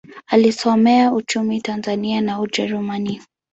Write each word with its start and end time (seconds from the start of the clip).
Alisomea 0.27 1.13
uchumi 1.13 1.61
Tanzania 1.61 2.21
na 2.21 2.39
Ujerumani. 2.41 3.21